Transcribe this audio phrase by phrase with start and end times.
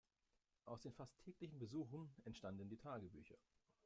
[0.65, 3.37] Aus den fast täglichen Besuchen entstanden die Tagebücher.